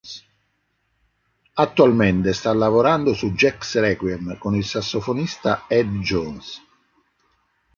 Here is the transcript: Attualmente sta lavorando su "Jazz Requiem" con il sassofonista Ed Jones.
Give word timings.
Attualmente 1.53 2.33
sta 2.33 2.51
lavorando 2.55 3.13
su 3.13 3.33
"Jazz 3.33 3.75
Requiem" 3.75 4.35
con 4.39 4.55
il 4.55 4.65
sassofonista 4.65 5.65
Ed 5.67 5.91
Jones. 5.99 6.59